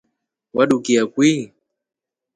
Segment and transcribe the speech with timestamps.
[0.55, 1.43] Wadukia kwii?